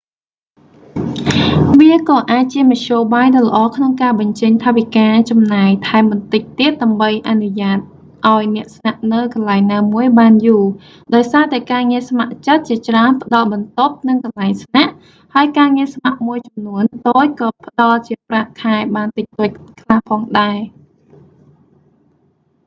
[1.79, 7.77] វាក៏អាចជាមធ្យោបាយដ៏ល្អក្នុងការបញ្ចេញថវិកាចំណាយថែមបន្តិចទៀតដើម្បីអនុញ្ញាត
[8.27, 10.65] ឱ្យអ្នកស្នាក់នៅកន្លែងណាមួយបានយូរ
[11.15, 14.93] ដោយសារតែការងារស្ម័គ្រចិត្តជាច្រើនផ្តល់បន្ទប់ និងកន្លែងស្នាក់
[15.35, 19.49] ហើយការងារស្ម័គ្រមួយចំនួនតូចក៏ផ្តល់ជាប្រាក់ខែបានតិចតួច
[19.81, 20.57] ខ្លះផងដែរ